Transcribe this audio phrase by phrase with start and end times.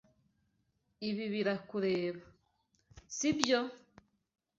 [1.09, 2.25] Ibi birakureba,
[3.15, 3.59] sibyo?